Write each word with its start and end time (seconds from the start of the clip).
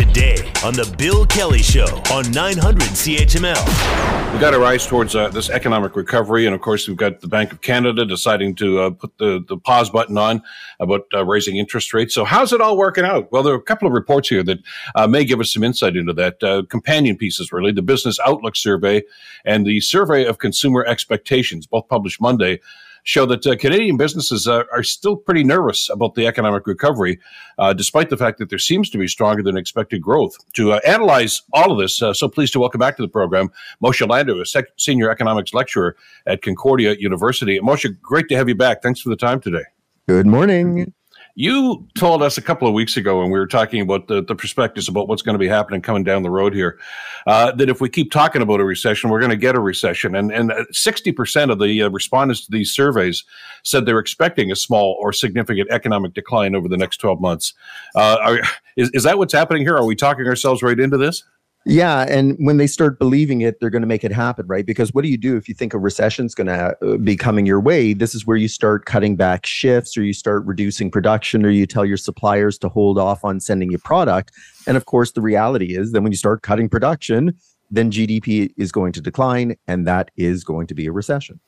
today 0.00 0.50
on 0.64 0.72
The 0.72 0.94
Bill 0.96 1.26
Kelly 1.26 1.58
Show 1.58 1.84
on 2.10 2.30
900 2.30 2.88
CHML. 2.88 4.32
We 4.32 4.40
got 4.40 4.54
our 4.54 4.64
eyes 4.64 4.86
towards 4.86 5.14
uh, 5.14 5.28
this 5.28 5.50
economic 5.50 5.94
recovery. 5.94 6.46
And 6.46 6.54
of 6.54 6.62
course, 6.62 6.88
we've 6.88 6.96
got 6.96 7.20
the 7.20 7.28
Bank 7.28 7.52
of 7.52 7.60
Canada 7.60 8.06
deciding 8.06 8.54
to 8.54 8.80
uh, 8.80 8.90
put 8.90 9.18
the, 9.18 9.44
the 9.46 9.58
pause 9.58 9.90
button 9.90 10.16
on 10.16 10.42
about 10.78 11.02
uh, 11.12 11.26
raising 11.26 11.58
interest 11.58 11.92
rates. 11.92 12.14
So, 12.14 12.24
how's 12.24 12.54
it 12.54 12.62
all 12.62 12.78
working 12.78 13.04
out? 13.04 13.30
Well, 13.30 13.42
there 13.42 13.52
are 13.52 13.58
a 13.58 13.62
couple 13.62 13.86
of 13.86 13.92
reports 13.92 14.30
here 14.30 14.42
that 14.42 14.60
uh, 14.94 15.06
may 15.06 15.22
give 15.22 15.38
us 15.38 15.52
some 15.52 15.62
insight 15.62 15.96
into 15.96 16.14
that. 16.14 16.42
Uh, 16.42 16.62
companion 16.70 17.18
pieces, 17.18 17.52
really 17.52 17.72
the 17.72 17.82
Business 17.82 18.18
Outlook 18.24 18.56
survey 18.56 19.02
and 19.44 19.66
the 19.66 19.82
Survey 19.82 20.24
of 20.24 20.38
Consumer 20.38 20.82
Expectations, 20.82 21.66
both 21.66 21.88
published 21.88 22.22
Monday 22.22 22.60
show 23.04 23.26
that 23.26 23.46
uh, 23.46 23.56
Canadian 23.56 23.96
businesses 23.96 24.46
uh, 24.46 24.64
are 24.72 24.82
still 24.82 25.16
pretty 25.16 25.44
nervous 25.44 25.88
about 25.90 26.14
the 26.14 26.26
economic 26.26 26.66
recovery, 26.66 27.18
uh, 27.58 27.72
despite 27.72 28.10
the 28.10 28.16
fact 28.16 28.38
that 28.38 28.50
there 28.50 28.58
seems 28.58 28.90
to 28.90 28.98
be 28.98 29.08
stronger 29.08 29.42
than 29.42 29.56
expected 29.56 30.00
growth. 30.02 30.36
To 30.54 30.72
uh, 30.72 30.80
analyze 30.86 31.42
all 31.52 31.72
of 31.72 31.78
this, 31.78 32.02
uh, 32.02 32.12
so 32.12 32.28
pleased 32.28 32.52
to 32.54 32.60
welcome 32.60 32.78
back 32.78 32.96
to 32.96 33.02
the 33.02 33.08
program 33.08 33.50
Moshe 33.82 34.06
Lander, 34.06 34.40
a 34.40 34.46
sec- 34.46 34.66
senior 34.76 35.10
economics 35.10 35.54
lecturer 35.54 35.96
at 36.26 36.42
Concordia 36.42 36.94
University. 36.98 37.58
Moshe, 37.60 38.00
great 38.00 38.28
to 38.28 38.36
have 38.36 38.48
you 38.48 38.54
back. 38.54 38.82
Thanks 38.82 39.00
for 39.00 39.08
the 39.08 39.16
time 39.16 39.40
today. 39.40 39.64
Good 40.08 40.26
morning. 40.26 40.92
You 41.34 41.86
told 41.96 42.22
us 42.22 42.38
a 42.38 42.42
couple 42.42 42.66
of 42.68 42.74
weeks 42.74 42.96
ago 42.96 43.20
when 43.20 43.30
we 43.30 43.38
were 43.38 43.46
talking 43.46 43.80
about 43.80 44.08
the, 44.08 44.22
the 44.22 44.34
perspectives 44.34 44.88
about 44.88 45.08
what's 45.08 45.22
going 45.22 45.34
to 45.34 45.38
be 45.38 45.48
happening 45.48 45.80
coming 45.80 46.04
down 46.04 46.22
the 46.22 46.30
road 46.30 46.54
here, 46.54 46.78
uh, 47.26 47.52
that 47.52 47.68
if 47.68 47.80
we 47.80 47.88
keep 47.88 48.10
talking 48.10 48.42
about 48.42 48.60
a 48.60 48.64
recession, 48.64 49.10
we're 49.10 49.20
going 49.20 49.30
to 49.30 49.36
get 49.36 49.54
a 49.54 49.60
recession. 49.60 50.14
And 50.14 50.32
and 50.32 50.52
sixty 50.72 51.12
percent 51.12 51.50
of 51.50 51.58
the 51.58 51.82
uh, 51.82 51.88
respondents 51.90 52.44
to 52.46 52.52
these 52.52 52.72
surveys 52.72 53.24
said 53.62 53.86
they're 53.86 53.98
expecting 53.98 54.50
a 54.50 54.56
small 54.56 54.96
or 55.00 55.12
significant 55.12 55.70
economic 55.70 56.14
decline 56.14 56.54
over 56.54 56.68
the 56.68 56.76
next 56.76 56.98
twelve 56.98 57.20
months. 57.20 57.54
Uh, 57.94 58.16
are, 58.20 58.40
is 58.76 58.90
is 58.90 59.02
that 59.04 59.18
what's 59.18 59.32
happening 59.32 59.62
here? 59.62 59.76
Are 59.76 59.86
we 59.86 59.96
talking 59.96 60.26
ourselves 60.26 60.62
right 60.62 60.78
into 60.78 60.98
this? 60.98 61.24
Yeah, 61.66 62.06
and 62.08 62.36
when 62.38 62.56
they 62.56 62.66
start 62.66 62.98
believing 62.98 63.42
it, 63.42 63.60
they're 63.60 63.68
going 63.68 63.82
to 63.82 63.88
make 63.88 64.02
it 64.02 64.12
happen, 64.12 64.46
right? 64.46 64.64
Because 64.64 64.94
what 64.94 65.04
do 65.04 65.10
you 65.10 65.18
do 65.18 65.36
if 65.36 65.46
you 65.46 65.54
think 65.54 65.74
a 65.74 65.78
recession 65.78 66.24
is 66.24 66.34
going 66.34 66.46
to 66.46 66.74
uh, 66.82 66.96
be 66.96 67.16
coming 67.16 67.44
your 67.44 67.60
way? 67.60 67.92
This 67.92 68.14
is 68.14 68.26
where 68.26 68.38
you 68.38 68.48
start 68.48 68.86
cutting 68.86 69.14
back 69.14 69.44
shifts, 69.44 69.96
or 69.96 70.02
you 70.02 70.14
start 70.14 70.46
reducing 70.46 70.90
production, 70.90 71.44
or 71.44 71.50
you 71.50 71.66
tell 71.66 71.84
your 71.84 71.98
suppliers 71.98 72.56
to 72.58 72.70
hold 72.70 72.98
off 72.98 73.24
on 73.26 73.40
sending 73.40 73.70
you 73.70 73.78
product. 73.78 74.32
And 74.66 74.78
of 74.78 74.86
course, 74.86 75.12
the 75.12 75.20
reality 75.20 75.76
is 75.76 75.92
that 75.92 76.00
when 76.00 76.12
you 76.12 76.18
start 76.18 76.40
cutting 76.40 76.70
production, 76.70 77.36
then 77.70 77.90
GDP 77.90 78.52
is 78.56 78.72
going 78.72 78.92
to 78.92 79.02
decline, 79.02 79.56
and 79.68 79.86
that 79.86 80.10
is 80.16 80.44
going 80.44 80.66
to 80.68 80.74
be 80.74 80.86
a 80.86 80.92
recession. 80.92 81.40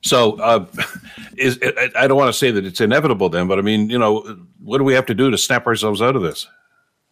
So, 0.00 0.38
uh, 0.40 0.64
is 1.36 1.58
I 1.96 2.06
don't 2.06 2.16
want 2.16 2.32
to 2.32 2.38
say 2.38 2.52
that 2.52 2.64
it's 2.64 2.80
inevitable, 2.80 3.30
then, 3.30 3.48
but 3.48 3.58
I 3.58 3.62
mean, 3.62 3.90
you 3.90 3.98
know, 3.98 4.20
what 4.60 4.78
do 4.78 4.84
we 4.84 4.94
have 4.94 5.06
to 5.06 5.14
do 5.14 5.28
to 5.30 5.36
snap 5.36 5.66
ourselves 5.66 6.00
out 6.00 6.14
of 6.14 6.22
this? 6.22 6.46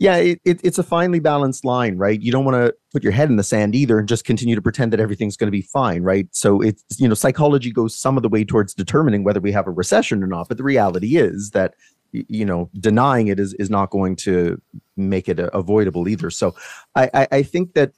Yeah, 0.00 0.16
it, 0.16 0.40
it, 0.44 0.60
it's 0.64 0.78
a 0.78 0.82
finely 0.82 1.20
balanced 1.20 1.64
line, 1.64 1.96
right? 1.96 2.20
You 2.20 2.32
don't 2.32 2.44
want 2.44 2.56
to 2.56 2.74
put 2.92 3.04
your 3.04 3.12
head 3.12 3.30
in 3.30 3.36
the 3.36 3.44
sand 3.44 3.76
either 3.76 3.98
and 3.98 4.08
just 4.08 4.24
continue 4.24 4.56
to 4.56 4.62
pretend 4.62 4.92
that 4.92 4.98
everything's 4.98 5.36
going 5.36 5.46
to 5.46 5.52
be 5.52 5.62
fine, 5.62 6.02
right? 6.02 6.26
So 6.32 6.60
it's, 6.60 6.82
you 6.98 7.06
know, 7.06 7.14
psychology 7.14 7.70
goes 7.70 7.96
some 7.96 8.16
of 8.16 8.24
the 8.24 8.28
way 8.28 8.44
towards 8.44 8.74
determining 8.74 9.22
whether 9.22 9.40
we 9.40 9.52
have 9.52 9.68
a 9.68 9.70
recession 9.70 10.22
or 10.22 10.26
not. 10.26 10.48
But 10.48 10.56
the 10.56 10.64
reality 10.64 11.16
is 11.16 11.50
that, 11.50 11.74
you 12.10 12.44
know, 12.44 12.70
denying 12.80 13.28
it 13.28 13.38
is, 13.38 13.54
is 13.54 13.70
not 13.70 13.90
going 13.90 14.16
to 14.16 14.60
make 14.96 15.28
it 15.28 15.38
avoidable 15.38 16.08
either. 16.08 16.28
So 16.28 16.56
I, 16.96 17.10
I, 17.14 17.28
I 17.30 17.42
think 17.44 17.74
that 17.74 17.92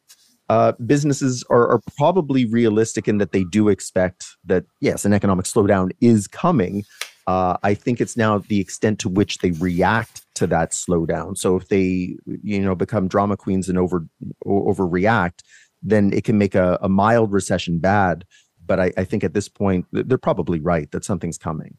uh, 0.50 0.72
businesses 0.84 1.44
are, 1.50 1.66
are 1.68 1.80
probably 1.96 2.44
realistic 2.44 3.08
in 3.08 3.18
that 3.18 3.32
they 3.32 3.44
do 3.44 3.68
expect 3.68 4.36
that, 4.44 4.64
yes, 4.80 5.04
an 5.06 5.12
economic 5.14 5.46
slowdown 5.46 5.90
is 6.00 6.28
coming. 6.28 6.84
Uh, 7.26 7.56
I 7.62 7.74
think 7.74 8.00
it's 8.00 8.16
now 8.16 8.38
the 8.38 8.60
extent 8.60 9.00
to 9.00 9.08
which 9.08 9.38
they 9.38 9.50
react 9.50 10.24
to 10.36 10.46
that 10.46 10.70
slowdown. 10.70 11.36
So 11.36 11.56
if 11.56 11.68
they, 11.68 12.16
you 12.42 12.60
know, 12.60 12.74
become 12.74 13.08
drama 13.08 13.36
queens 13.36 13.68
and 13.68 13.78
over 13.78 14.06
overreact, 14.46 15.40
then 15.82 16.12
it 16.12 16.24
can 16.24 16.38
make 16.38 16.54
a, 16.54 16.78
a 16.80 16.88
mild 16.88 17.32
recession 17.32 17.78
bad. 17.78 18.24
But 18.64 18.80
I, 18.80 18.92
I 18.96 19.04
think 19.04 19.24
at 19.24 19.34
this 19.34 19.48
point, 19.48 19.86
they're 19.92 20.18
probably 20.18 20.60
right 20.60 20.90
that 20.92 21.04
something's 21.04 21.38
coming. 21.38 21.78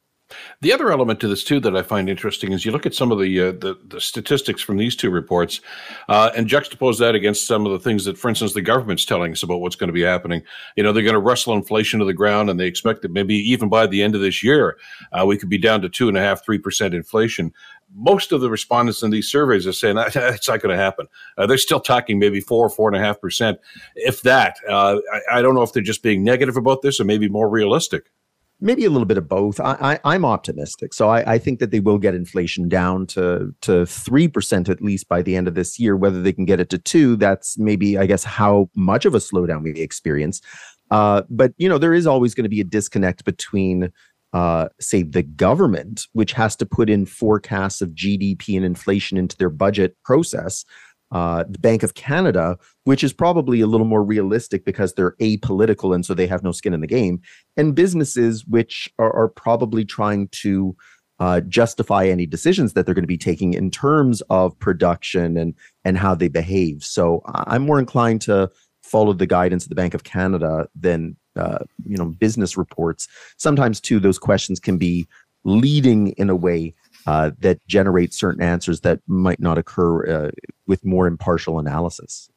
The 0.61 0.73
other 0.73 0.91
element 0.91 1.19
to 1.21 1.27
this 1.27 1.43
too 1.43 1.59
that 1.61 1.75
I 1.75 1.83
find 1.83 2.09
interesting 2.09 2.51
is 2.51 2.65
you 2.65 2.71
look 2.71 2.85
at 2.85 2.93
some 2.93 3.11
of 3.11 3.19
the 3.19 3.39
uh, 3.39 3.51
the, 3.53 3.79
the, 3.87 4.01
statistics 4.01 4.61
from 4.61 4.77
these 4.77 4.95
two 4.95 5.09
reports 5.09 5.61
uh, 6.09 6.31
and 6.35 6.47
juxtapose 6.47 6.99
that 6.99 7.15
against 7.15 7.47
some 7.47 7.65
of 7.65 7.71
the 7.71 7.79
things 7.79 8.03
that, 8.05 8.17
for 8.17 8.27
instance, 8.27 8.53
the 8.53 8.61
government's 8.61 9.05
telling 9.05 9.31
us 9.31 9.43
about 9.43 9.61
what's 9.61 9.77
going 9.77 9.87
to 9.87 9.93
be 9.93 10.01
happening. 10.01 10.41
You 10.75 10.83
know, 10.83 10.91
they're 10.91 11.03
going 11.03 11.13
to 11.13 11.19
wrestle 11.19 11.53
inflation 11.53 11.99
to 11.99 12.05
the 12.05 12.13
ground, 12.13 12.49
and 12.49 12.59
they 12.59 12.67
expect 12.67 13.03
that 13.03 13.11
maybe 13.11 13.35
even 13.35 13.69
by 13.69 13.87
the 13.87 14.03
end 14.03 14.15
of 14.15 14.21
this 14.21 14.43
year, 14.43 14.77
uh, 15.13 15.25
we 15.25 15.37
could 15.37 15.49
be 15.49 15.57
down 15.57 15.81
to 15.81 15.89
two 15.89 16.09
and 16.09 16.17
a 16.17 16.21
half, 16.21 16.43
three 16.43 16.59
percent 16.59 16.93
inflation. 16.93 17.53
Most 17.95 18.33
of 18.33 18.41
the 18.41 18.49
respondents 18.49 19.01
in 19.01 19.11
these 19.11 19.29
surveys 19.29 19.65
are 19.65 19.71
saying 19.71 19.95
that 19.95 20.13
it's 20.15 20.49
not 20.49 20.61
going 20.61 20.75
to 20.75 20.83
happen. 20.83 21.07
Uh, 21.37 21.45
they're 21.45 21.57
still 21.57 21.79
talking 21.79 22.19
maybe 22.19 22.41
four, 22.41 22.69
four 22.69 22.89
and 22.89 22.97
a 22.97 23.05
half 23.05 23.21
percent, 23.21 23.59
if 23.95 24.23
that. 24.23 24.57
Uh, 24.67 24.97
I, 25.13 25.39
I 25.39 25.41
don't 25.41 25.55
know 25.55 25.63
if 25.63 25.71
they're 25.71 25.81
just 25.81 26.03
being 26.03 26.23
negative 26.23 26.57
about 26.57 26.81
this 26.81 26.99
or 26.99 27.05
maybe 27.05 27.29
more 27.29 27.47
realistic 27.47 28.11
maybe 28.59 28.85
a 28.85 28.89
little 28.89 29.05
bit 29.05 29.17
of 29.17 29.27
both. 29.27 29.59
I, 29.59 29.99
am 30.03 30.25
optimistic, 30.25 30.93
so 30.93 31.09
I, 31.09 31.33
I 31.33 31.37
think 31.37 31.59
that 31.59 31.71
they 31.71 31.79
will 31.79 31.97
get 31.97 32.15
inflation 32.15 32.69
down 32.69 33.07
to 33.07 33.53
to 33.61 33.85
three 33.85 34.27
percent 34.27 34.69
at 34.69 34.81
least 34.81 35.07
by 35.07 35.21
the 35.21 35.35
end 35.35 35.47
of 35.47 35.55
this 35.55 35.79
year. 35.79 35.95
Whether 35.95 36.21
they 36.21 36.33
can 36.33 36.45
get 36.45 36.59
it 36.59 36.69
to 36.71 36.77
two, 36.77 37.15
that's 37.15 37.57
maybe 37.57 37.97
I 37.97 38.05
guess 38.05 38.23
how 38.23 38.69
much 38.75 39.05
of 39.05 39.15
a 39.15 39.19
slowdown 39.19 39.63
we 39.63 39.71
experience. 39.79 40.41
Uh, 40.89 41.23
but 41.29 41.53
you 41.57 41.67
know, 41.67 41.77
there 41.77 41.93
is 41.93 42.07
always 42.07 42.33
going 42.33 42.43
to 42.45 42.49
be 42.49 42.61
a 42.61 42.65
disconnect 42.65 43.25
between. 43.25 43.91
Uh, 44.33 44.67
say 44.79 45.03
the 45.03 45.23
government, 45.23 46.05
which 46.11 46.33
has 46.33 46.53
to 46.53 46.65
put 46.65 46.89
in 46.89 47.05
forecasts 47.05 47.81
of 47.81 47.91
GDP 47.91 48.57
and 48.57 48.65
inflation 48.65 49.17
into 49.17 49.37
their 49.37 49.49
budget 49.49 49.95
process, 50.03 50.65
uh, 51.11 51.43
the 51.47 51.59
Bank 51.59 51.83
of 51.83 51.93
Canada, 51.93 52.57
which 52.83 53.03
is 53.03 53.13
probably 53.13 53.61
a 53.61 53.67
little 53.67 53.87
more 53.87 54.03
realistic 54.03 54.65
because 54.65 54.93
they're 54.93 55.15
apolitical 55.21 55.95
and 55.95 56.05
so 56.05 56.13
they 56.13 56.27
have 56.27 56.43
no 56.43 56.51
skin 56.51 56.73
in 56.73 56.81
the 56.81 56.87
game, 56.87 57.21
and 57.55 57.75
businesses 57.75 58.45
which 58.45 58.89
are, 58.99 59.13
are 59.15 59.29
probably 59.29 59.85
trying 59.85 60.27
to 60.29 60.75
uh, 61.19 61.41
justify 61.41 62.05
any 62.05 62.25
decisions 62.25 62.73
that 62.73 62.85
they're 62.85 62.95
going 62.95 63.03
to 63.03 63.07
be 63.07 63.17
taking 63.17 63.53
in 63.53 63.71
terms 63.71 64.21
of 64.29 64.57
production 64.59 65.37
and 65.37 65.55
and 65.83 65.97
how 65.97 66.13
they 66.13 66.27
behave. 66.27 66.83
So 66.83 67.21
I'm 67.25 67.63
more 67.63 67.79
inclined 67.79 68.21
to 68.21 68.51
follow 68.83 69.13
the 69.13 69.27
guidance 69.27 69.63
of 69.63 69.69
the 69.69 69.75
Bank 69.75 69.93
of 69.93 70.03
Canada 70.03 70.67
than 70.75 71.15
uh, 71.35 71.59
you 71.85 71.97
know 71.97 72.05
business 72.05 72.57
reports. 72.57 73.07
Sometimes 73.37 73.79
too, 73.79 73.99
those 73.99 74.19
questions 74.19 74.59
can 74.59 74.77
be 74.77 75.07
leading 75.43 76.09
in 76.09 76.29
a 76.29 76.35
way 76.35 76.75
uh, 77.07 77.31
that 77.39 77.65
generate 77.67 78.13
certain 78.13 78.43
answers 78.43 78.81
that 78.81 78.99
might 79.07 79.39
not 79.39 79.57
occur 79.57 80.05
uh, 80.05 80.31
with 80.67 80.85
more 80.85 81.07
impartial 81.07 81.57
analysis. 81.57 82.29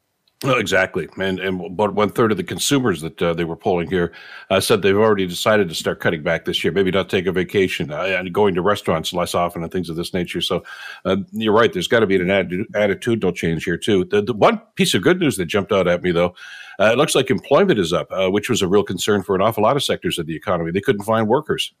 Exactly, 0.43 1.07
and 1.19 1.39
and 1.39 1.63
about 1.63 1.93
one 1.93 2.09
third 2.09 2.31
of 2.31 2.37
the 2.37 2.43
consumers 2.43 3.01
that 3.01 3.21
uh, 3.21 3.31
they 3.31 3.43
were 3.43 3.55
polling 3.55 3.91
here 3.91 4.11
uh, 4.49 4.59
said 4.59 4.81
they've 4.81 4.97
already 4.97 5.27
decided 5.27 5.69
to 5.69 5.75
start 5.75 5.99
cutting 5.99 6.23
back 6.23 6.45
this 6.45 6.63
year. 6.63 6.73
Maybe 6.73 6.89
not 6.89 7.09
take 7.09 7.27
a 7.27 7.31
vacation 7.31 7.91
uh, 7.91 8.01
and 8.01 8.33
going 8.33 8.55
to 8.55 8.63
restaurants 8.63 9.13
less 9.13 9.35
often 9.35 9.61
and 9.61 9.71
things 9.71 9.87
of 9.87 9.97
this 9.97 10.15
nature. 10.15 10.41
So 10.41 10.63
uh, 11.05 11.17
you're 11.31 11.53
right. 11.53 11.71
There's 11.71 11.87
got 11.87 11.99
to 11.99 12.07
be 12.07 12.15
an 12.15 12.23
atti- 12.23 12.65
attitudinal 12.71 13.35
change 13.35 13.65
here 13.65 13.77
too. 13.77 14.05
The, 14.05 14.23
the, 14.23 14.33
one 14.33 14.59
piece 14.73 14.95
of 14.95 15.03
good 15.03 15.19
news 15.19 15.37
that 15.37 15.45
jumped 15.45 15.71
out 15.71 15.87
at 15.87 16.01
me 16.01 16.11
though, 16.11 16.33
uh, 16.79 16.85
it 16.85 16.97
looks 16.97 17.13
like 17.13 17.29
employment 17.29 17.77
is 17.77 17.93
up, 17.93 18.07
uh, 18.11 18.31
which 18.31 18.49
was 18.49 18.63
a 18.63 18.67
real 18.67 18.83
concern 18.83 19.21
for 19.21 19.35
an 19.35 19.43
awful 19.43 19.61
lot 19.61 19.75
of 19.75 19.83
sectors 19.83 20.17
of 20.17 20.25
the 20.25 20.35
economy. 20.35 20.71
They 20.71 20.81
couldn't 20.81 21.03
find 21.03 21.27
workers. 21.27 21.71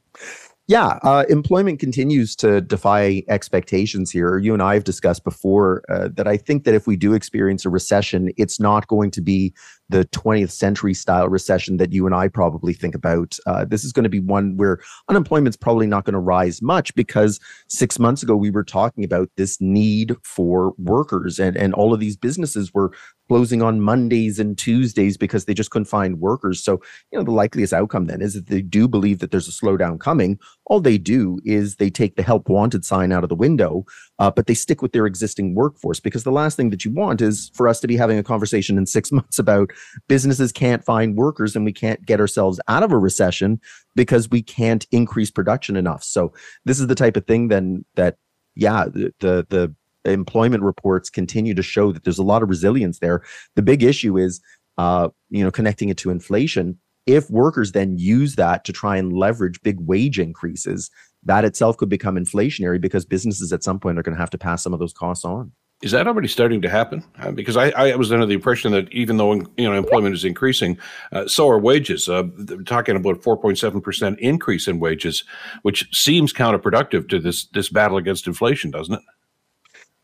Yeah, 0.71 0.99
uh, 1.03 1.25
employment 1.27 1.81
continues 1.81 2.33
to 2.37 2.61
defy 2.61 3.23
expectations 3.27 4.09
here. 4.09 4.37
You 4.37 4.53
and 4.53 4.63
I 4.63 4.75
have 4.75 4.85
discussed 4.85 5.25
before 5.25 5.83
uh, 5.89 6.07
that 6.13 6.29
I 6.29 6.37
think 6.37 6.63
that 6.63 6.73
if 6.73 6.87
we 6.87 6.95
do 6.95 7.11
experience 7.11 7.65
a 7.65 7.69
recession, 7.69 8.31
it's 8.37 8.57
not 8.57 8.87
going 8.87 9.11
to 9.11 9.19
be 9.19 9.53
the 9.91 10.05
20th 10.05 10.51
century 10.51 10.93
style 10.93 11.27
recession 11.27 11.77
that 11.77 11.91
you 11.91 12.05
and 12.05 12.15
I 12.15 12.27
probably 12.27 12.73
think 12.73 12.95
about. 12.95 13.37
Uh, 13.45 13.65
this 13.65 13.83
is 13.83 13.91
going 13.91 14.03
to 14.03 14.09
be 14.09 14.19
one 14.19 14.57
where 14.57 14.79
unemployment's 15.09 15.57
probably 15.57 15.87
not 15.87 16.05
going 16.05 16.13
to 16.13 16.19
rise 16.19 16.61
much 16.61 16.95
because 16.95 17.39
six 17.69 17.99
months 17.99 18.23
ago 18.23 18.35
we 18.35 18.49
were 18.49 18.63
talking 18.63 19.03
about 19.03 19.29
this 19.37 19.59
need 19.59 20.15
for 20.23 20.73
workers, 20.77 21.39
and 21.39 21.55
and 21.55 21.73
all 21.73 21.93
of 21.93 21.99
these 21.99 22.17
businesses 22.17 22.73
were 22.73 22.91
closing 23.31 23.61
on 23.61 23.79
Mondays 23.79 24.39
and 24.39 24.57
Tuesdays 24.57 25.15
because 25.15 25.45
they 25.45 25.53
just 25.53 25.69
couldn't 25.69 25.85
find 25.85 26.19
workers. 26.19 26.61
So, 26.61 26.81
you 27.13 27.17
know, 27.17 27.23
the 27.23 27.31
likeliest 27.31 27.71
outcome 27.71 28.07
then 28.07 28.21
is 28.21 28.33
that 28.33 28.47
they 28.47 28.61
do 28.61 28.89
believe 28.89 29.19
that 29.19 29.31
there's 29.31 29.47
a 29.47 29.51
slowdown 29.51 30.01
coming. 30.01 30.37
All 30.65 30.81
they 30.81 30.97
do 30.97 31.39
is 31.45 31.77
they 31.77 31.89
take 31.89 32.17
the 32.17 32.23
help 32.23 32.49
wanted 32.49 32.83
sign 32.83 33.13
out 33.13 33.23
of 33.23 33.29
the 33.29 33.35
window, 33.35 33.85
uh, 34.19 34.31
but 34.31 34.47
they 34.47 34.53
stick 34.53 34.81
with 34.81 34.91
their 34.91 35.05
existing 35.05 35.55
workforce 35.55 36.01
because 36.01 36.25
the 36.25 36.31
last 36.31 36.57
thing 36.57 36.71
that 36.71 36.83
you 36.83 36.91
want 36.91 37.21
is 37.21 37.49
for 37.53 37.69
us 37.69 37.79
to 37.79 37.87
be 37.87 37.95
having 37.95 38.17
a 38.17 38.23
conversation 38.23 38.77
in 38.77 38.85
six 38.85 39.11
months 39.13 39.39
about 39.39 39.71
businesses 40.07 40.51
can't 40.51 40.83
find 40.83 41.15
workers 41.15 41.55
and 41.55 41.65
we 41.65 41.73
can't 41.73 42.05
get 42.05 42.19
ourselves 42.19 42.59
out 42.67 42.83
of 42.83 42.91
a 42.91 42.97
recession 42.97 43.59
because 43.95 44.29
we 44.29 44.41
can't 44.41 44.85
increase 44.91 45.31
production 45.31 45.75
enough. 45.75 46.03
So, 46.03 46.33
this 46.65 46.79
is 46.79 46.87
the 46.87 46.95
type 46.95 47.17
of 47.17 47.25
thing 47.25 47.47
then 47.47 47.85
that 47.95 48.17
yeah, 48.55 48.85
the, 48.85 49.13
the, 49.19 49.45
the 49.49 50.11
employment 50.11 50.63
reports 50.63 51.09
continue 51.09 51.53
to 51.53 51.63
show 51.63 51.91
that 51.91 52.03
there's 52.03 52.17
a 52.17 52.23
lot 52.23 52.43
of 52.43 52.49
resilience 52.49 52.99
there. 52.99 53.23
The 53.55 53.61
big 53.61 53.83
issue 53.83 54.17
is, 54.17 54.41
uh, 54.77 55.09
you 55.29 55.43
know, 55.43 55.51
connecting 55.51 55.89
it 55.89 55.97
to 55.97 56.09
inflation. 56.09 56.77
If 57.05 57.29
workers 57.29 57.71
then 57.71 57.97
use 57.97 58.35
that 58.35 58.63
to 58.65 58.73
try 58.73 58.97
and 58.97 59.13
leverage 59.13 59.61
big 59.63 59.77
wage 59.79 60.19
increases, 60.19 60.89
that 61.23 61.45
itself 61.45 61.77
could 61.77 61.89
become 61.89 62.15
inflationary 62.15 62.79
because 62.79 63.05
businesses 63.05 63.53
at 63.53 63.63
some 63.63 63.79
point 63.79 63.99
are 63.99 64.03
going 64.03 64.15
to 64.15 64.21
have 64.21 64.29
to 64.31 64.37
pass 64.37 64.63
some 64.63 64.73
of 64.73 64.79
those 64.79 64.93
costs 64.93 65.25
on. 65.25 65.51
Is 65.81 65.91
that 65.91 66.07
already 66.07 66.27
starting 66.27 66.61
to 66.61 66.69
happen? 66.69 67.03
Uh, 67.19 67.31
because 67.31 67.57
I, 67.57 67.69
I, 67.71 67.95
was 67.95 68.11
under 68.11 68.25
the 68.25 68.35
impression 68.35 68.71
that 68.71 68.91
even 68.91 69.17
though 69.17 69.33
you 69.33 69.47
know 69.57 69.73
employment 69.73 70.13
is 70.13 70.23
increasing, 70.23 70.77
uh, 71.11 71.27
so 71.27 71.49
are 71.49 71.57
wages. 71.57 72.07
Uh, 72.07 72.23
they're 72.37 72.61
talking 72.61 72.95
about 72.95 73.21
4.7 73.21 73.81
percent 73.81 74.19
increase 74.19 74.67
in 74.67 74.79
wages, 74.79 75.23
which 75.63 75.87
seems 75.91 76.33
counterproductive 76.33 77.09
to 77.09 77.19
this 77.19 77.45
this 77.45 77.69
battle 77.69 77.97
against 77.97 78.27
inflation, 78.27 78.69
doesn't 78.69 78.93
it? 78.93 79.01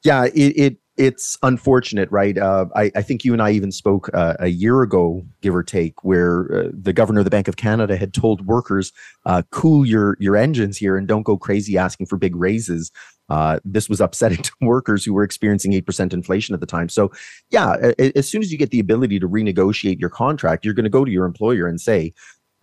Yeah, 0.03 0.25
it, 0.25 0.57
it 0.57 0.77
it's 0.97 1.37
unfortunate, 1.43 2.09
right? 2.11 2.37
Uh, 2.37 2.65
I, 2.75 2.91
I, 2.95 3.01
think 3.03 3.23
you 3.23 3.33
and 3.33 3.41
I 3.41 3.51
even 3.51 3.71
spoke 3.71 4.09
uh, 4.15 4.33
a 4.39 4.47
year 4.47 4.81
ago, 4.81 5.23
give 5.41 5.55
or 5.55 5.61
take, 5.61 6.03
where 6.03 6.51
uh, 6.51 6.69
the 6.73 6.91
governor 6.91 7.19
of 7.19 7.25
the 7.25 7.29
Bank 7.29 7.47
of 7.47 7.55
Canada 7.55 7.95
had 7.97 8.13
told 8.15 8.47
workers, 8.47 8.91
uh, 9.25 9.43
"Cool 9.51 9.85
your 9.85 10.17
your 10.19 10.35
engines 10.35 10.77
here 10.77 10.97
and 10.97 11.07
don't 11.07 11.23
go 11.23 11.37
crazy 11.37 11.77
asking 11.77 12.07
for 12.07 12.17
big 12.17 12.35
raises." 12.35 12.91
Uh, 13.29 13.59
this 13.65 13.89
was 13.89 14.01
upsetting 14.01 14.37
to 14.43 14.51
workers 14.61 15.03
who 15.03 15.13
were 15.13 15.23
experiencing 15.23 15.73
eight 15.73 15.85
percent 15.85 16.13
inflation 16.13 16.53
at 16.53 16.59
the 16.59 16.65
time. 16.65 16.89
So, 16.89 17.11
yeah, 17.49 17.93
as 18.15 18.27
soon 18.27 18.41
as 18.41 18.51
you 18.51 18.57
get 18.57 18.71
the 18.71 18.79
ability 18.79 19.19
to 19.19 19.27
renegotiate 19.27 19.99
your 19.99 20.09
contract, 20.09 20.65
you're 20.65 20.73
going 20.73 20.83
to 20.85 20.89
go 20.89 21.05
to 21.05 21.11
your 21.11 21.25
employer 21.25 21.67
and 21.67 21.79
say, 21.79 22.13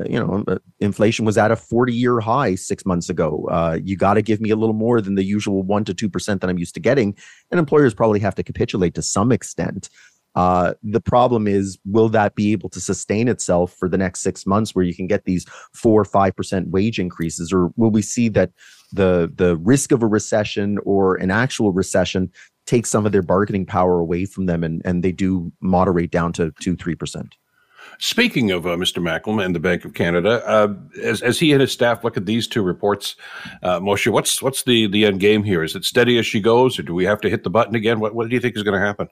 you 0.04 0.18
know, 0.18 0.42
uh, 0.48 0.58
inflation 0.80 1.24
was 1.24 1.38
at 1.38 1.50
a 1.50 1.56
40 1.56 1.92
year 1.92 2.20
high 2.20 2.56
six 2.56 2.84
months 2.84 3.08
ago. 3.08 3.46
Uh, 3.50 3.78
you 3.82 3.96
got 3.96 4.14
to 4.14 4.22
give 4.22 4.40
me 4.40 4.50
a 4.50 4.56
little 4.56 4.74
more 4.74 5.00
than 5.00 5.14
the 5.14 5.24
usual 5.24 5.62
one 5.62 5.84
to 5.84 5.94
2% 5.94 6.40
that 6.40 6.50
I'm 6.50 6.58
used 6.58 6.74
to 6.74 6.80
getting. 6.80 7.16
And 7.50 7.60
employers 7.60 7.94
probably 7.94 8.20
have 8.20 8.34
to 8.34 8.42
capitulate 8.42 8.94
to 8.94 9.02
some 9.02 9.30
extent. 9.30 9.88
Uh, 10.34 10.74
the 10.82 11.00
problem 11.00 11.46
is, 11.46 11.78
will 11.84 12.08
that 12.08 12.34
be 12.34 12.52
able 12.52 12.68
to 12.68 12.80
sustain 12.80 13.28
itself 13.28 13.72
for 13.72 13.88
the 13.88 13.98
next 13.98 14.20
six 14.20 14.46
months 14.46 14.74
where 14.74 14.84
you 14.84 14.94
can 14.94 15.06
get 15.06 15.24
these 15.24 15.44
four 15.72 16.00
or 16.00 16.04
5% 16.04 16.70
wage 16.70 16.98
increases? 16.98 17.52
Or 17.52 17.70
will 17.76 17.90
we 17.90 18.02
see 18.02 18.28
that 18.30 18.50
the, 18.92 19.32
the 19.34 19.56
risk 19.56 19.92
of 19.92 20.02
a 20.02 20.06
recession 20.06 20.78
or 20.84 21.16
an 21.16 21.30
actual 21.30 21.72
recession 21.72 22.30
takes 22.66 22.90
some 22.90 23.06
of 23.06 23.12
their 23.12 23.22
bargaining 23.22 23.66
power 23.66 23.98
away 23.98 24.24
from 24.24 24.46
them 24.46 24.64
and, 24.64 24.82
and 24.84 25.02
they 25.02 25.12
do 25.12 25.52
moderate 25.60 26.10
down 26.10 26.32
to 26.34 26.52
two, 26.60 26.76
3%? 26.76 27.32
Speaking 27.98 28.50
of 28.50 28.66
uh, 28.66 28.70
Mr. 28.70 29.02
Macklem 29.02 29.44
and 29.44 29.54
the 29.54 29.60
Bank 29.60 29.84
of 29.84 29.94
Canada, 29.94 30.42
uh, 30.46 30.74
as, 31.02 31.22
as 31.22 31.38
he 31.38 31.52
and 31.52 31.60
his 31.60 31.70
staff 31.70 32.02
look 32.02 32.16
at 32.16 32.26
these 32.26 32.48
two 32.48 32.62
reports, 32.62 33.14
uh, 33.62 33.78
Moshe, 33.78 34.10
what's 34.10 34.42
what's 34.42 34.62
the 34.62 34.86
the 34.86 35.04
end 35.04 35.20
game 35.20 35.44
here? 35.44 35.62
Is 35.62 35.76
it 35.76 35.84
steady 35.84 36.18
as 36.18 36.26
she 36.26 36.40
goes, 36.40 36.78
or 36.78 36.82
do 36.82 36.94
we 36.94 37.04
have 37.04 37.20
to 37.20 37.30
hit 37.30 37.44
the 37.44 37.50
button 37.50 37.74
again? 37.74 38.00
What 38.00 38.14
what 38.14 38.28
do 38.28 38.34
you 38.34 38.40
think 38.40 38.56
is 38.56 38.62
going 38.62 38.80
to 38.80 38.84
happen? 38.84 39.08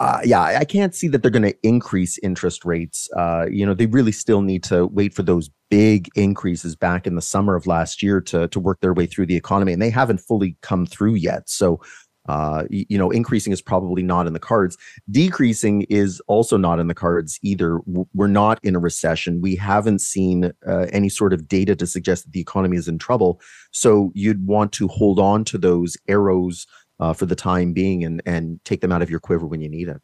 Uh, 0.00 0.20
yeah, 0.24 0.40
I 0.40 0.64
can't 0.64 0.94
see 0.94 1.08
that 1.08 1.22
they're 1.22 1.30
going 1.30 1.42
to 1.42 1.66
increase 1.66 2.18
interest 2.18 2.64
rates. 2.64 3.08
Uh, 3.16 3.46
you 3.50 3.66
know, 3.66 3.74
they 3.74 3.86
really 3.86 4.12
still 4.12 4.42
need 4.42 4.62
to 4.64 4.86
wait 4.86 5.12
for 5.12 5.24
those 5.24 5.50
big 5.70 6.08
increases 6.14 6.76
back 6.76 7.06
in 7.06 7.16
the 7.16 7.22
summer 7.22 7.56
of 7.56 7.66
last 7.66 8.02
year 8.02 8.20
to 8.20 8.46
to 8.48 8.60
work 8.60 8.80
their 8.80 8.94
way 8.94 9.06
through 9.06 9.26
the 9.26 9.36
economy, 9.36 9.72
and 9.72 9.82
they 9.82 9.90
haven't 9.90 10.18
fully 10.18 10.56
come 10.62 10.86
through 10.86 11.14
yet. 11.14 11.48
So 11.48 11.80
uh, 12.28 12.64
you 12.68 12.98
know, 12.98 13.10
increasing 13.10 13.52
is 13.52 13.62
probably 13.62 14.02
not 14.02 14.26
in 14.26 14.34
the 14.34 14.38
cards. 14.38 14.76
Decreasing 15.10 15.82
is 15.88 16.20
also 16.26 16.58
not 16.58 16.78
in 16.78 16.86
the 16.86 16.94
cards 16.94 17.40
either. 17.42 17.80
We're 18.14 18.26
not 18.26 18.60
in 18.62 18.76
a 18.76 18.78
recession. 18.78 19.40
We 19.40 19.56
haven't 19.56 20.00
seen 20.00 20.52
uh, 20.66 20.86
any 20.92 21.08
sort 21.08 21.32
of 21.32 21.48
data 21.48 21.74
to 21.76 21.86
suggest 21.86 22.24
that 22.24 22.32
the 22.32 22.40
economy 22.40 22.76
is 22.76 22.86
in 22.86 22.98
trouble. 22.98 23.40
So 23.72 24.12
you'd 24.14 24.46
want 24.46 24.72
to 24.72 24.88
hold 24.88 25.18
on 25.18 25.42
to 25.44 25.58
those 25.58 25.96
arrows 26.06 26.66
uh, 27.00 27.12
for 27.12 27.26
the 27.26 27.36
time 27.36 27.72
being 27.72 28.04
and 28.04 28.22
and 28.26 28.62
take 28.64 28.80
them 28.80 28.92
out 28.92 29.02
of 29.02 29.10
your 29.10 29.20
quiver 29.20 29.46
when 29.46 29.60
you 29.60 29.68
need 29.68 29.88
it. 29.88 30.00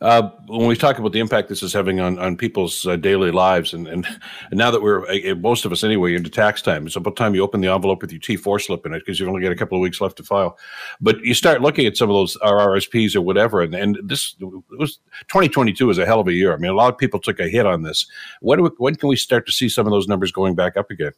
Uh, 0.00 0.30
when 0.46 0.66
we 0.66 0.74
talk 0.74 0.98
about 0.98 1.12
the 1.12 1.20
impact 1.20 1.48
this 1.48 1.62
is 1.62 1.72
having 1.72 2.00
on, 2.00 2.18
on 2.18 2.36
people's 2.36 2.86
uh, 2.86 2.96
daily 2.96 3.30
lives, 3.30 3.74
and, 3.74 3.86
and, 3.86 4.06
and 4.50 4.58
now 4.58 4.70
that 4.70 4.80
we're 4.80 5.06
uh, 5.10 5.34
most 5.36 5.64
of 5.64 5.72
us 5.72 5.84
anyway 5.84 6.14
into 6.14 6.30
tax 6.30 6.62
time, 6.62 6.86
it's 6.86 6.96
about 6.96 7.16
time 7.16 7.34
you 7.34 7.42
open 7.42 7.60
the 7.60 7.68
envelope 7.68 8.00
with 8.00 8.10
your 8.10 8.20
T 8.20 8.36
four 8.36 8.58
slip 8.58 8.86
in 8.86 8.94
it 8.94 9.00
because 9.00 9.20
you've 9.20 9.28
only 9.28 9.42
got 9.42 9.52
a 9.52 9.56
couple 9.56 9.76
of 9.76 9.82
weeks 9.82 10.00
left 10.00 10.16
to 10.16 10.22
file. 10.22 10.58
But 11.00 11.20
you 11.20 11.34
start 11.34 11.60
looking 11.60 11.86
at 11.86 11.96
some 11.96 12.08
of 12.08 12.14
those 12.14 12.36
RRSPs 12.38 13.14
or 13.14 13.20
whatever, 13.20 13.60
and, 13.60 13.74
and 13.74 13.98
this 14.02 14.34
was 14.70 14.98
2022 15.28 15.86
was 15.86 15.98
a 15.98 16.06
hell 16.06 16.20
of 16.20 16.28
a 16.28 16.32
year. 16.32 16.54
I 16.54 16.56
mean, 16.56 16.70
a 16.70 16.74
lot 16.74 16.92
of 16.92 16.98
people 16.98 17.20
took 17.20 17.40
a 17.40 17.48
hit 17.48 17.66
on 17.66 17.82
this. 17.82 18.06
When, 18.40 18.62
we, 18.62 18.70
when 18.78 18.94
can 18.94 19.08
we 19.08 19.16
start 19.16 19.46
to 19.46 19.52
see 19.52 19.68
some 19.68 19.86
of 19.86 19.90
those 19.90 20.08
numbers 20.08 20.32
going 20.32 20.54
back 20.54 20.76
up 20.76 20.90
again? 20.90 21.12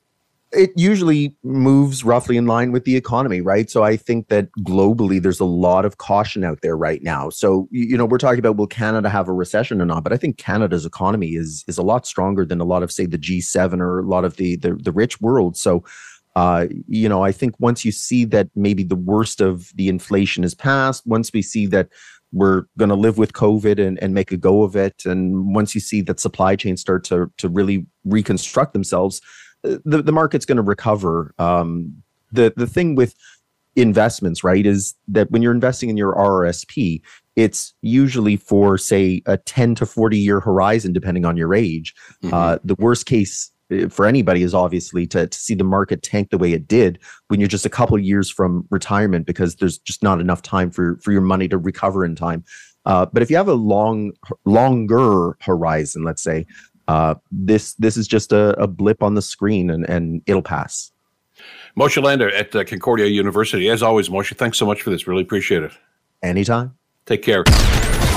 It 0.52 0.70
usually 0.76 1.34
moves 1.42 2.04
roughly 2.04 2.36
in 2.36 2.46
line 2.46 2.72
with 2.72 2.84
the 2.84 2.96
economy, 2.96 3.40
right? 3.40 3.70
So 3.70 3.82
I 3.82 3.96
think 3.96 4.28
that 4.28 4.48
globally 4.60 5.20
there's 5.20 5.40
a 5.40 5.46
lot 5.46 5.84
of 5.84 5.98
caution 5.98 6.44
out 6.44 6.60
there 6.60 6.76
right 6.76 7.02
now. 7.02 7.30
So 7.30 7.68
you 7.70 7.96
know, 7.96 8.04
we're 8.04 8.18
talking 8.18 8.38
about 8.38 8.56
will 8.56 8.66
Canada 8.66 9.08
have 9.08 9.28
a 9.28 9.32
recession 9.32 9.80
or 9.80 9.86
not? 9.86 10.04
But 10.04 10.12
I 10.12 10.16
think 10.16 10.36
Canada's 10.36 10.84
economy 10.84 11.30
is 11.30 11.64
is 11.68 11.78
a 11.78 11.82
lot 11.82 12.06
stronger 12.06 12.44
than 12.44 12.60
a 12.60 12.64
lot 12.64 12.82
of 12.82 12.92
say 12.92 13.06
the 13.06 13.18
G7 13.18 13.80
or 13.80 14.00
a 14.00 14.06
lot 14.06 14.24
of 14.24 14.36
the 14.36 14.56
the, 14.56 14.74
the 14.74 14.92
rich 14.92 15.20
world. 15.20 15.56
So 15.56 15.84
uh, 16.34 16.66
you 16.88 17.08
know, 17.08 17.22
I 17.22 17.32
think 17.32 17.54
once 17.58 17.84
you 17.84 17.92
see 17.92 18.24
that 18.26 18.48
maybe 18.54 18.84
the 18.84 18.96
worst 18.96 19.40
of 19.40 19.70
the 19.74 19.88
inflation 19.88 20.44
is 20.44 20.54
past, 20.54 21.06
once 21.06 21.30
we 21.32 21.42
see 21.42 21.66
that 21.66 21.88
we're 22.32 22.62
going 22.78 22.88
to 22.88 22.94
live 22.94 23.18
with 23.18 23.32
COVID 23.32 23.84
and, 23.84 24.02
and 24.02 24.14
make 24.14 24.32
a 24.32 24.36
go 24.36 24.62
of 24.62 24.76
it, 24.76 25.04
and 25.04 25.54
once 25.54 25.74
you 25.74 25.80
see 25.80 26.00
that 26.02 26.20
supply 26.20 26.56
chains 26.56 26.80
start 26.80 27.04
to 27.04 27.30
to 27.38 27.48
really 27.48 27.86
reconstruct 28.04 28.72
themselves, 28.72 29.20
the, 29.62 30.02
the 30.02 30.12
market's 30.12 30.44
going 30.44 30.56
to 30.56 30.62
recover. 30.62 31.34
Um, 31.38 32.02
the 32.30 32.52
the 32.56 32.66
thing 32.66 32.94
with 32.94 33.14
investments, 33.76 34.44
right, 34.44 34.66
is 34.66 34.94
that 35.08 35.30
when 35.30 35.42
you're 35.42 35.54
investing 35.54 35.88
in 35.88 35.96
your 35.96 36.14
RRSP, 36.14 37.00
it's 37.36 37.74
usually 37.80 38.36
for 38.36 38.76
say 38.76 39.22
a 39.26 39.38
10 39.38 39.74
to 39.76 39.86
40 39.86 40.18
year 40.18 40.40
horizon, 40.40 40.92
depending 40.92 41.24
on 41.24 41.36
your 41.36 41.54
age. 41.54 41.94
Mm-hmm. 42.22 42.34
Uh, 42.34 42.58
the 42.64 42.74
worst 42.76 43.06
case 43.06 43.50
uh, 43.61 43.61
for 43.88 44.06
anybody 44.06 44.42
is 44.42 44.54
obviously 44.54 45.06
to, 45.08 45.26
to 45.26 45.38
see 45.38 45.54
the 45.54 45.64
market 45.64 46.02
tank 46.02 46.30
the 46.30 46.38
way 46.38 46.52
it 46.52 46.66
did 46.68 46.98
when 47.28 47.40
you're 47.40 47.48
just 47.48 47.66
a 47.66 47.70
couple 47.70 47.98
years 47.98 48.30
from 48.30 48.66
retirement 48.70 49.26
because 49.26 49.56
there's 49.56 49.78
just 49.78 50.02
not 50.02 50.20
enough 50.20 50.42
time 50.42 50.70
for 50.70 50.96
for 51.02 51.12
your 51.12 51.20
money 51.20 51.48
to 51.48 51.58
recover 51.58 52.04
in 52.04 52.14
time. 52.14 52.44
Uh, 52.84 53.06
but 53.06 53.22
if 53.22 53.30
you 53.30 53.36
have 53.36 53.48
a 53.48 53.54
long, 53.54 54.12
longer 54.44 55.36
horizon, 55.40 56.02
let's 56.02 56.22
say, 56.22 56.46
uh, 56.88 57.14
this 57.30 57.74
this 57.74 57.96
is 57.96 58.08
just 58.08 58.32
a, 58.32 58.60
a, 58.60 58.66
blip 58.66 59.02
on 59.02 59.14
the 59.14 59.22
screen 59.22 59.70
and, 59.70 59.88
and 59.88 60.20
it'll 60.26 60.42
pass. 60.42 60.90
Moshe 61.78 62.02
Lander 62.02 62.30
at 62.34 62.54
uh, 62.54 62.64
Concordia 62.64 63.06
University. 63.06 63.68
As 63.70 63.82
always, 63.82 64.08
Moshe, 64.08 64.36
thanks 64.36 64.58
so 64.58 64.66
much 64.66 64.82
for 64.82 64.90
this. 64.90 65.06
Really 65.06 65.22
appreciate 65.22 65.62
it. 65.62 65.72
Anytime. 66.22 66.76
Take 67.06 67.22
care. 67.22 67.44